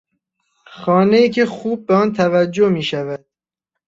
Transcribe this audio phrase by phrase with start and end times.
[0.65, 3.25] خانهای که خوب به آن توجه میشود